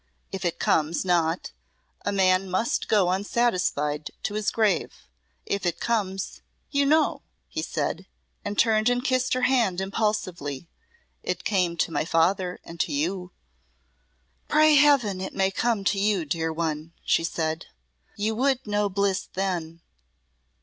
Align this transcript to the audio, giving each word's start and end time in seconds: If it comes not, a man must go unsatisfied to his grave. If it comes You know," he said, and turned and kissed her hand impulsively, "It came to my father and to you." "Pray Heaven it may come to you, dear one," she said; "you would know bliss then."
If 0.31 0.45
it 0.45 0.57
comes 0.57 1.05
not, 1.05 1.51
a 2.03 2.11
man 2.11 2.49
must 2.49 2.87
go 2.87 3.11
unsatisfied 3.11 4.09
to 4.23 4.33
his 4.33 4.49
grave. 4.49 4.95
If 5.45 5.63
it 5.63 5.79
comes 5.79 6.41
You 6.71 6.87
know," 6.87 7.21
he 7.47 7.61
said, 7.61 8.07
and 8.43 8.57
turned 8.57 8.89
and 8.89 9.03
kissed 9.03 9.35
her 9.35 9.43
hand 9.43 9.79
impulsively, 9.79 10.67
"It 11.21 11.43
came 11.43 11.77
to 11.77 11.91
my 11.91 12.03
father 12.03 12.59
and 12.63 12.79
to 12.79 12.91
you." 12.91 13.31
"Pray 14.47 14.73
Heaven 14.73 15.21
it 15.21 15.35
may 15.35 15.51
come 15.51 15.83
to 15.83 15.99
you, 15.99 16.25
dear 16.25 16.51
one," 16.51 16.93
she 17.05 17.23
said; 17.23 17.67
"you 18.15 18.33
would 18.33 18.65
know 18.65 18.89
bliss 18.89 19.29
then." 19.31 19.81